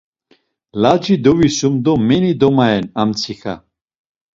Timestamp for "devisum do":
1.23-1.93